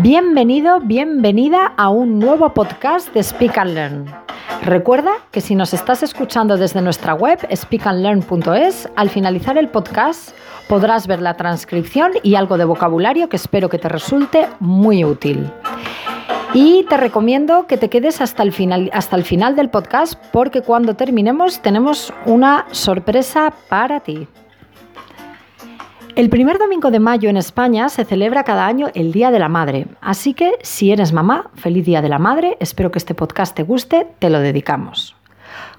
Bienvenido, 0.00 0.78
bienvenida 0.78 1.72
a 1.76 1.88
un 1.88 2.20
nuevo 2.20 2.54
podcast 2.54 3.12
de 3.12 3.20
Speak 3.20 3.58
and 3.58 3.74
Learn. 3.74 4.04
Recuerda 4.62 5.10
que 5.32 5.40
si 5.40 5.56
nos 5.56 5.74
estás 5.74 6.04
escuchando 6.04 6.56
desde 6.56 6.80
nuestra 6.80 7.14
web 7.14 7.40
speakandlearn.es, 7.52 8.88
al 8.94 9.10
finalizar 9.10 9.58
el 9.58 9.66
podcast 9.66 10.30
podrás 10.68 11.08
ver 11.08 11.20
la 11.20 11.34
transcripción 11.34 12.12
y 12.22 12.36
algo 12.36 12.58
de 12.58 12.64
vocabulario 12.64 13.28
que 13.28 13.34
espero 13.34 13.68
que 13.68 13.78
te 13.78 13.88
resulte 13.88 14.46
muy 14.60 15.04
útil. 15.04 15.50
Y 16.54 16.84
te 16.84 16.96
recomiendo 16.96 17.66
que 17.66 17.76
te 17.76 17.90
quedes 17.90 18.20
hasta 18.20 18.44
el, 18.44 18.52
final, 18.52 18.90
hasta 18.92 19.16
el 19.16 19.24
final 19.24 19.56
del 19.56 19.68
podcast 19.68 20.14
porque 20.30 20.62
cuando 20.62 20.94
terminemos 20.94 21.60
tenemos 21.60 22.12
una 22.24 22.66
sorpresa 22.70 23.52
para 23.68 23.98
ti. 23.98 24.28
El 26.18 26.30
primer 26.30 26.58
domingo 26.58 26.90
de 26.90 26.98
mayo 26.98 27.30
en 27.30 27.36
España 27.36 27.88
se 27.88 28.04
celebra 28.04 28.42
cada 28.42 28.66
año 28.66 28.88
el 28.94 29.12
Día 29.12 29.30
de 29.30 29.38
la 29.38 29.48
Madre, 29.48 29.86
así 30.00 30.34
que 30.34 30.54
si 30.62 30.90
eres 30.90 31.12
mamá, 31.12 31.52
feliz 31.54 31.86
Día 31.86 32.02
de 32.02 32.08
la 32.08 32.18
Madre, 32.18 32.56
espero 32.58 32.90
que 32.90 32.98
este 32.98 33.14
podcast 33.14 33.54
te 33.54 33.62
guste, 33.62 34.04
te 34.18 34.28
lo 34.28 34.40
dedicamos. 34.40 35.14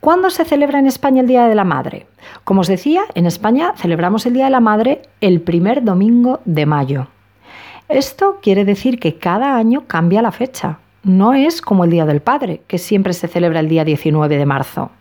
¿Cuándo 0.00 0.30
se 0.30 0.46
celebra 0.46 0.78
en 0.78 0.86
España 0.86 1.20
el 1.20 1.26
Día 1.26 1.48
de 1.48 1.54
la 1.54 1.64
Madre? 1.64 2.06
Como 2.44 2.62
os 2.62 2.68
decía, 2.68 3.02
en 3.14 3.26
España 3.26 3.74
celebramos 3.76 4.24
el 4.24 4.32
Día 4.32 4.46
de 4.46 4.52
la 4.52 4.60
Madre 4.60 5.02
el 5.20 5.42
primer 5.42 5.84
domingo 5.84 6.40
de 6.46 6.64
mayo. 6.64 7.08
Esto 7.90 8.38
quiere 8.40 8.64
decir 8.64 8.98
que 8.98 9.18
cada 9.18 9.56
año 9.56 9.84
cambia 9.86 10.22
la 10.22 10.32
fecha. 10.32 10.78
No 11.02 11.34
es 11.34 11.60
como 11.60 11.84
el 11.84 11.90
Día 11.90 12.06
del 12.06 12.22
Padre, 12.22 12.62
que 12.68 12.78
siempre 12.78 13.12
se 13.12 13.28
celebra 13.28 13.60
el 13.60 13.68
día 13.68 13.84
19 13.84 14.38
de 14.38 14.46
marzo. 14.46 14.92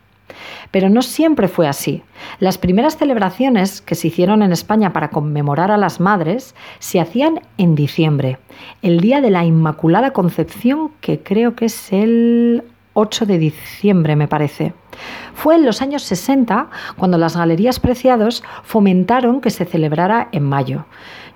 Pero 0.71 0.89
no 0.89 1.01
siempre 1.01 1.47
fue 1.47 1.67
así. 1.67 2.03
Las 2.39 2.57
primeras 2.57 2.97
celebraciones 2.97 3.81
que 3.81 3.95
se 3.95 4.07
hicieron 4.07 4.43
en 4.43 4.51
España 4.51 4.93
para 4.93 5.09
conmemorar 5.09 5.71
a 5.71 5.77
las 5.77 5.99
madres 5.99 6.55
se 6.79 6.99
hacían 6.99 7.41
en 7.57 7.75
diciembre, 7.75 8.37
el 8.81 8.99
día 8.99 9.21
de 9.21 9.31
la 9.31 9.45
Inmaculada 9.45 10.11
Concepción, 10.11 10.91
que 11.01 11.19
creo 11.19 11.55
que 11.55 11.65
es 11.65 11.93
el 11.93 12.63
8 12.93 13.25
de 13.25 13.37
diciembre, 13.37 14.15
me 14.15 14.27
parece. 14.27 14.73
Fue 15.33 15.55
en 15.55 15.65
los 15.65 15.81
años 15.81 16.03
60 16.03 16.69
cuando 16.97 17.17
las 17.17 17.37
Galerías 17.37 17.79
Preciados 17.79 18.43
fomentaron 18.63 19.41
que 19.41 19.49
se 19.49 19.65
celebrara 19.65 20.27
en 20.31 20.43
mayo. 20.43 20.85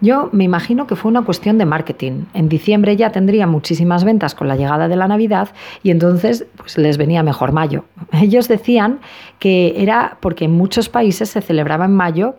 Yo 0.01 0.29
me 0.33 0.43
imagino 0.43 0.87
que 0.87 0.95
fue 0.95 1.09
una 1.09 1.23
cuestión 1.23 1.57
de 1.57 1.65
marketing. 1.65 2.25
En 2.33 2.49
diciembre 2.49 2.97
ya 2.97 3.11
tendría 3.11 3.47
muchísimas 3.47 4.03
ventas 4.03 4.35
con 4.35 4.47
la 4.47 4.57
llegada 4.57 4.87
de 4.87 4.97
la 4.97 5.07
Navidad 5.07 5.49
y 5.83 5.91
entonces 5.91 6.45
pues, 6.57 6.77
les 6.77 6.97
venía 6.97 7.23
mejor 7.23 7.53
mayo. 7.53 7.85
Ellos 8.11 8.47
decían 8.47 8.99
que 9.39 9.75
era 9.77 10.17
porque 10.19 10.45
en 10.45 10.51
muchos 10.51 10.89
países 10.89 11.29
se 11.29 11.41
celebraba 11.41 11.85
en 11.85 11.95
mayo, 11.95 12.35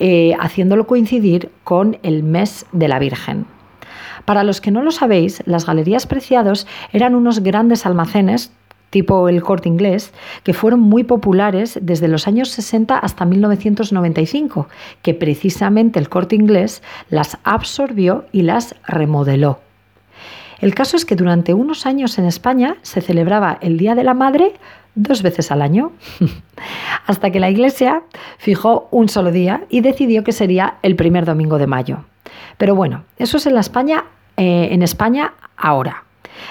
eh, 0.00 0.34
haciéndolo 0.40 0.86
coincidir 0.86 1.50
con 1.64 1.98
el 2.02 2.24
mes 2.24 2.66
de 2.72 2.88
la 2.88 2.98
Virgen. 2.98 3.46
Para 4.24 4.44
los 4.44 4.60
que 4.60 4.70
no 4.70 4.82
lo 4.82 4.90
sabéis, 4.90 5.42
las 5.46 5.66
Galerías 5.66 6.06
Preciados 6.06 6.66
eran 6.92 7.14
unos 7.14 7.40
grandes 7.40 7.86
almacenes 7.86 8.52
tipo 8.90 9.28
el 9.28 9.42
corte 9.42 9.68
inglés, 9.68 10.12
que 10.44 10.54
fueron 10.54 10.80
muy 10.80 11.04
populares 11.04 11.78
desde 11.82 12.08
los 12.08 12.26
años 12.26 12.48
60 12.50 12.98
hasta 12.98 13.24
1995, 13.24 14.68
que 15.02 15.14
precisamente 15.14 15.98
el 15.98 16.08
corte 16.08 16.36
inglés 16.36 16.82
las 17.10 17.38
absorbió 17.44 18.24
y 18.32 18.42
las 18.42 18.74
remodeló. 18.86 19.60
El 20.60 20.74
caso 20.74 20.96
es 20.96 21.04
que 21.04 21.16
durante 21.16 21.54
unos 21.54 21.86
años 21.86 22.18
en 22.18 22.24
España 22.24 22.76
se 22.82 23.00
celebraba 23.00 23.58
el 23.60 23.78
Día 23.78 23.94
de 23.94 24.04
la 24.04 24.14
Madre 24.14 24.54
dos 24.94 25.22
veces 25.22 25.52
al 25.52 25.62
año, 25.62 25.92
hasta 27.06 27.30
que 27.30 27.38
la 27.38 27.50
Iglesia 27.50 28.02
fijó 28.38 28.88
un 28.90 29.08
solo 29.08 29.30
día 29.30 29.62
y 29.68 29.80
decidió 29.80 30.24
que 30.24 30.32
sería 30.32 30.78
el 30.82 30.96
primer 30.96 31.24
domingo 31.24 31.58
de 31.58 31.68
mayo. 31.68 32.04
Pero 32.56 32.74
bueno, 32.74 33.04
eso 33.16 33.36
es 33.36 33.46
en, 33.46 33.54
la 33.54 33.60
España, 33.60 34.04
eh, 34.36 34.68
en 34.70 34.82
España 34.82 35.34
ahora. 35.56 36.04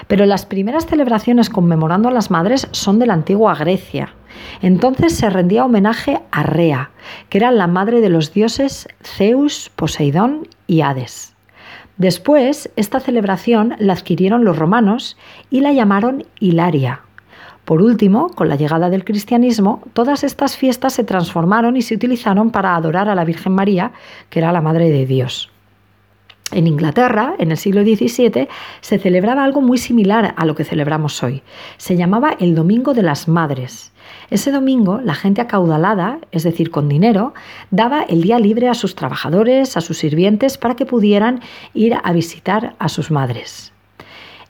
Pero 0.06 0.26
las 0.26 0.46
primeras 0.46 0.86
celebraciones 0.86 1.50
conmemorando 1.50 2.08
a 2.08 2.12
las 2.12 2.30
madres 2.30 2.68
son 2.72 2.98
de 2.98 3.06
la 3.06 3.14
antigua 3.14 3.54
Grecia. 3.54 4.14
Entonces 4.62 5.16
se 5.16 5.30
rendía 5.30 5.64
homenaje 5.64 6.20
a 6.30 6.42
Rea, 6.42 6.90
que 7.28 7.38
era 7.38 7.50
la 7.50 7.66
madre 7.66 8.00
de 8.00 8.08
los 8.08 8.32
dioses 8.32 8.88
Zeus, 9.02 9.70
Poseidón 9.74 10.48
y 10.66 10.82
Hades. 10.82 11.34
Después, 11.96 12.70
esta 12.76 13.00
celebración 13.00 13.74
la 13.78 13.94
adquirieron 13.94 14.44
los 14.44 14.56
romanos 14.56 15.16
y 15.50 15.60
la 15.60 15.72
llamaron 15.72 16.24
Hilaria. 16.38 17.00
Por 17.64 17.82
último, 17.82 18.28
con 18.30 18.48
la 18.48 18.56
llegada 18.56 18.88
del 18.88 19.04
cristianismo, 19.04 19.82
todas 19.92 20.22
estas 20.24 20.56
fiestas 20.56 20.94
se 20.94 21.04
transformaron 21.04 21.76
y 21.76 21.82
se 21.82 21.96
utilizaron 21.96 22.50
para 22.50 22.76
adorar 22.76 23.08
a 23.08 23.14
la 23.14 23.24
Virgen 23.24 23.52
María, 23.52 23.92
que 24.30 24.38
era 24.38 24.52
la 24.52 24.62
Madre 24.62 24.90
de 24.90 25.06
Dios. 25.06 25.50
En 26.50 26.66
Inglaterra, 26.66 27.34
en 27.38 27.50
el 27.50 27.58
siglo 27.58 27.82
XVII, 27.82 28.48
se 28.80 28.98
celebraba 28.98 29.44
algo 29.44 29.60
muy 29.60 29.76
similar 29.76 30.34
a 30.36 30.46
lo 30.46 30.54
que 30.54 30.64
celebramos 30.64 31.22
hoy. 31.22 31.42
Se 31.76 31.96
llamaba 31.96 32.36
el 32.40 32.54
Domingo 32.54 32.94
de 32.94 33.02
las 33.02 33.28
Madres. 33.28 33.92
Ese 34.30 34.50
domingo, 34.50 35.00
la 35.02 35.14
gente 35.14 35.42
acaudalada, 35.42 36.18
es 36.32 36.44
decir, 36.44 36.70
con 36.70 36.88
dinero, 36.88 37.34
daba 37.70 38.02
el 38.02 38.22
día 38.22 38.38
libre 38.38 38.68
a 38.68 38.74
sus 38.74 38.94
trabajadores, 38.94 39.76
a 39.76 39.82
sus 39.82 39.98
sirvientes, 39.98 40.56
para 40.56 40.74
que 40.74 40.86
pudieran 40.86 41.40
ir 41.74 41.94
a 42.02 42.12
visitar 42.12 42.74
a 42.78 42.88
sus 42.88 43.10
madres. 43.10 43.72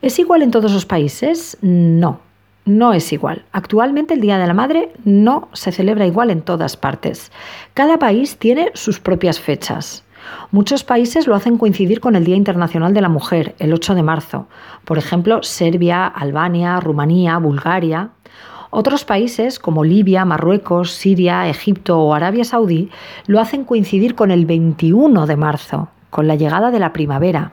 ¿Es 0.00 0.20
igual 0.20 0.42
en 0.42 0.52
todos 0.52 0.72
los 0.72 0.86
países? 0.86 1.58
No, 1.62 2.20
no 2.64 2.92
es 2.92 3.12
igual. 3.12 3.44
Actualmente 3.50 4.14
el 4.14 4.20
Día 4.20 4.38
de 4.38 4.46
la 4.46 4.54
Madre 4.54 4.92
no 5.04 5.48
se 5.52 5.72
celebra 5.72 6.06
igual 6.06 6.30
en 6.30 6.42
todas 6.42 6.76
partes. 6.76 7.32
Cada 7.74 7.98
país 7.98 8.36
tiene 8.36 8.70
sus 8.74 9.00
propias 9.00 9.40
fechas. 9.40 10.04
Muchos 10.50 10.82
países 10.82 11.26
lo 11.26 11.34
hacen 11.34 11.58
coincidir 11.58 12.00
con 12.00 12.16
el 12.16 12.24
Día 12.24 12.36
Internacional 12.36 12.94
de 12.94 13.00
la 13.00 13.08
Mujer, 13.08 13.54
el 13.58 13.74
8 13.74 13.94
de 13.94 14.02
marzo. 14.02 14.46
Por 14.84 14.96
ejemplo, 14.96 15.42
Serbia, 15.42 16.06
Albania, 16.06 16.80
Rumanía, 16.80 17.36
Bulgaria. 17.38 18.10
Otros 18.70 19.04
países 19.04 19.58
como 19.58 19.84
Libia, 19.84 20.24
Marruecos, 20.24 20.92
Siria, 20.92 21.48
Egipto 21.48 21.98
o 22.00 22.14
Arabia 22.14 22.44
Saudí 22.44 22.90
lo 23.26 23.40
hacen 23.40 23.64
coincidir 23.64 24.14
con 24.14 24.30
el 24.30 24.46
21 24.46 25.26
de 25.26 25.36
marzo, 25.36 25.88
con 26.10 26.26
la 26.26 26.36
llegada 26.36 26.70
de 26.70 26.78
la 26.78 26.92
primavera. 26.92 27.52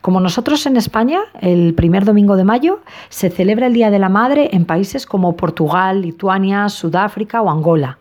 Como 0.00 0.18
nosotros 0.20 0.64
en 0.64 0.76
España, 0.76 1.20
el 1.42 1.74
primer 1.74 2.04
domingo 2.04 2.36
de 2.36 2.44
mayo 2.44 2.80
se 3.10 3.28
celebra 3.28 3.66
el 3.66 3.74
Día 3.74 3.90
de 3.90 3.98
la 3.98 4.08
Madre 4.08 4.50
en 4.52 4.64
países 4.64 5.04
como 5.04 5.36
Portugal, 5.36 6.00
Lituania, 6.02 6.68
Sudáfrica 6.70 7.42
o 7.42 7.50
Angola. 7.50 7.99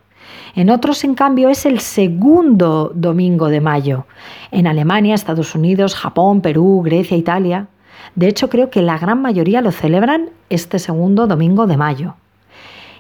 En 0.56 0.70
otros, 0.70 1.04
en 1.04 1.16
cambio, 1.16 1.50
es 1.50 1.66
el 1.66 1.80
segundo 1.80 2.92
domingo 2.94 3.50
de 3.50 3.62
mayo. 3.62 4.06
En 4.52 4.68
Alemania, 4.68 5.16
Estados 5.16 5.56
Unidos, 5.56 5.96
Japón, 5.96 6.42
Perú, 6.42 6.82
Grecia, 6.84 7.18
Italia. 7.18 7.68
De 8.16 8.28
hecho, 8.28 8.50
creo 8.50 8.70
que 8.70 8.82
la 8.82 8.98
gran 8.98 9.22
mayoría 9.22 9.62
lo 9.62 9.72
celebran 9.72 10.30
este 10.50 10.80
segundo 10.80 11.28
domingo 11.28 11.68
de 11.68 11.78
mayo. 11.78 12.16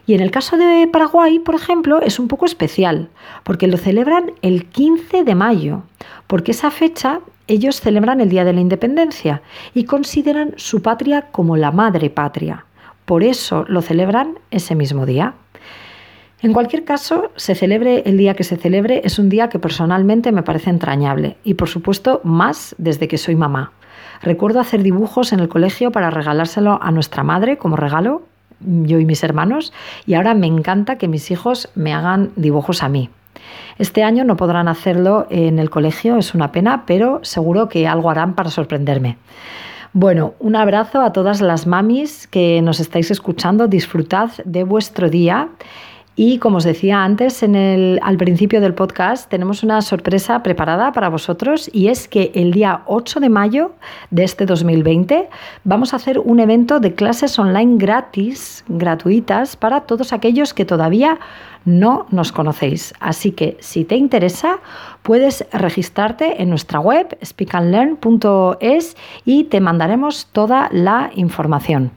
Y 0.06 0.16
en 0.16 0.22
el 0.22 0.32
caso 0.32 0.58
de 0.58 0.88
Paraguay, 0.92 1.40
por 1.40 1.54
ejemplo, 1.54 2.02
es 2.02 2.18
un 2.18 2.28
poco 2.28 2.46
especial, 2.46 3.10
porque 3.44 3.68
lo 3.68 3.78
celebran 3.78 4.32
el 4.42 4.66
15 4.66 5.24
de 5.24 5.36
mayo, 5.36 5.84
porque 6.26 6.52
esa 6.52 6.72
fecha 6.72 7.20
ellos 7.48 7.82
celebran 7.82 8.22
el 8.22 8.30
Día 8.30 8.44
de 8.44 8.54
la 8.54 8.62
Independencia 8.62 9.42
y 9.74 9.84
consideran 9.84 10.54
su 10.56 10.82
patria 10.82 11.28
como 11.32 11.58
la 11.58 11.72
madre 11.72 12.10
patria. 12.10 12.66
Por 13.06 13.24
eso 13.24 13.66
lo 13.68 13.82
celebran 13.82 14.40
ese 14.52 14.76
mismo 14.76 15.06
día. 15.06 15.34
En 16.42 16.54
cualquier 16.54 16.86
caso, 16.86 17.32
se 17.36 17.54
celebre 17.54 18.04
el 18.06 18.18
día 18.18 18.34
que 18.34 18.46
se 18.46 18.56
celebre, 18.56 19.02
es 19.04 19.20
un 19.20 19.28
día 19.28 19.50
que 19.50 19.60
personalmente 19.60 20.32
me 20.32 20.42
parece 20.42 20.70
entrañable 20.70 21.36
y 21.44 21.56
por 21.56 21.68
supuesto 21.68 22.22
más 22.24 22.76
desde 22.78 23.10
que 23.10 23.18
soy 23.18 23.36
mamá. 23.36 23.74
Recuerdo 24.22 24.62
hacer 24.62 24.82
dibujos 24.82 25.34
en 25.34 25.42
el 25.42 25.50
colegio 25.50 25.92
para 25.92 26.12
regalárselo 26.12 26.82
a 26.82 26.92
nuestra 26.92 27.24
madre 27.24 27.58
como 27.58 27.76
regalo, 27.76 28.22
yo 28.62 29.00
y 29.00 29.06
mis 29.06 29.22
hermanos, 29.24 29.74
y 30.06 30.14
ahora 30.14 30.34
me 30.34 30.48
encanta 30.48 30.98
que 30.98 31.10
mis 31.10 31.30
hijos 31.30 31.70
me 31.76 31.94
hagan 31.94 32.32
dibujos 32.38 32.84
a 32.84 32.90
mí. 32.90 33.10
Este 33.78 34.04
año 34.04 34.24
no 34.24 34.38
podrán 34.38 34.70
hacerlo 34.70 35.28
en 35.30 35.60
el 35.60 35.70
colegio, 35.70 36.16
es 36.18 36.34
una 36.34 36.54
pena, 36.54 36.84
pero 36.86 37.20
seguro 37.22 37.68
que 37.68 37.86
algo 37.86 38.10
harán 38.10 38.34
para 38.34 38.50
sorprenderme. 38.50 39.18
Bueno, 39.92 40.36
un 40.40 40.56
abrazo 40.56 41.02
a 41.02 41.12
todas 41.12 41.42
las 41.42 41.66
mamis 41.66 42.28
que 42.28 42.62
nos 42.62 42.80
estáis 42.80 43.12
escuchando, 43.12 43.68
disfrutad 43.68 44.30
de 44.46 44.64
vuestro 44.64 45.10
día 45.10 45.50
y 46.22 46.38
como 46.38 46.58
os 46.58 46.66
decía 46.66 47.06
antes, 47.06 47.44
en 47.44 47.56
el, 47.56 47.98
al 48.04 48.18
principio 48.18 48.60
del 48.60 48.74
podcast, 48.74 49.30
tenemos 49.30 49.64
una 49.64 49.82
sorpresa 49.82 50.44
preparada 50.44 50.92
para 50.92 51.08
vosotros 51.08 51.70
y 51.72 51.88
es 51.88 52.10
que 52.10 52.34
el 52.36 52.52
día 52.52 52.82
8 52.88 53.22
de 53.22 53.30
mayo 53.30 53.72
de 54.12 54.26
este 54.26 54.46
2020 54.46 55.30
vamos 55.64 55.94
a 55.94 55.96
hacer 55.96 56.20
un 56.20 56.42
evento 56.42 56.82
de 56.82 56.94
clases 56.94 57.40
online 57.40 57.78
gratis, 57.78 58.66
gratuitas, 58.68 59.56
para 59.56 59.80
todos 59.80 60.12
aquellos 60.12 60.54
que 60.54 60.66
todavía 60.66 61.20
no 61.64 62.06
nos 62.10 62.34
conocéis. 62.34 62.94
Así 63.00 63.32
que 63.32 63.56
si 63.62 63.86
te 63.86 63.96
interesa, 63.96 64.60
puedes 65.04 65.46
registrarte 65.54 66.42
en 66.42 66.50
nuestra 66.50 66.82
web 66.82 67.18
speakandlearn.es 67.24 68.98
y 69.24 69.46
te 69.46 69.62
mandaremos 69.62 70.28
toda 70.34 70.68
la 70.74 71.12
información. 71.16 71.92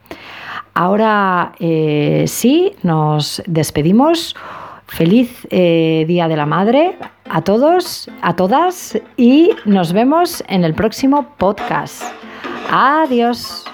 Ahora 0.75 1.53
eh, 1.59 2.25
sí, 2.27 2.75
nos 2.83 3.43
despedimos. 3.47 4.35
Feliz 4.87 5.47
eh, 5.51 6.05
Día 6.07 6.29
de 6.29 6.37
la 6.37 6.45
Madre 6.45 6.99
a 7.31 7.41
todos, 7.41 8.11
a 8.21 8.37
todas 8.37 8.99
y 9.17 9.51
nos 9.65 9.95
vemos 9.95 10.45
en 10.49 10.65
el 10.65 10.75
próximo 10.75 11.35
podcast. 11.39 12.03
Adiós. 12.71 13.72